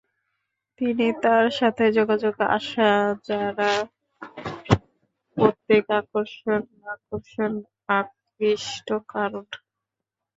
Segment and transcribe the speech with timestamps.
[0.81, 2.89] তিনি তার সাথে যোগাযোগে আসা
[3.27, 3.71] যারা
[5.37, 6.61] প্রত্যেক আকর্ষণ
[6.93, 7.51] আকর্ষণ
[7.99, 9.45] আকৃষ্ট কারণ।